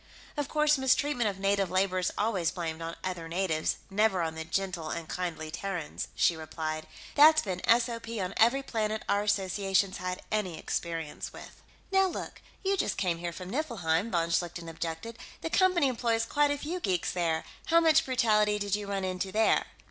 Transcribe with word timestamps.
"Of 0.35 0.47
course, 0.49 0.79
mistreatment 0.79 1.29
of 1.29 1.37
native 1.37 1.69
labor 1.69 1.99
is 1.99 2.11
always 2.17 2.49
blamed 2.49 2.81
on 2.81 2.95
other 3.03 3.27
natives, 3.29 3.75
never 3.91 4.23
on 4.23 4.33
the 4.33 4.43
gentle 4.43 4.89
and 4.89 5.07
kindly 5.07 5.51
Terrans," 5.51 6.07
she 6.15 6.35
replied. 6.35 6.87
"That's 7.13 7.43
been 7.43 7.61
SOP 7.67 8.09
on 8.19 8.33
every 8.37 8.63
planet 8.63 9.05
our 9.07 9.21
Association's 9.21 9.97
had 9.97 10.23
any 10.31 10.57
experience 10.57 11.31
with." 11.31 11.61
"Now 11.91 12.07
look; 12.07 12.41
you 12.63 12.77
just 12.77 12.97
came 12.97 13.19
here 13.19 13.31
from 13.31 13.51
Niflheim," 13.51 14.09
von 14.09 14.31
Schlichten 14.31 14.67
objected. 14.67 15.19
"The 15.41 15.51
Company 15.51 15.87
employs 15.87 16.25
quite 16.25 16.49
a 16.49 16.57
few 16.57 16.79
geeks 16.79 17.11
there; 17.11 17.43
how 17.67 17.79
much 17.79 18.03
brutality 18.03 18.57
did 18.57 18.75
you 18.75 18.87
run 18.87 19.03
into 19.05 19.31
there?" 19.31 19.67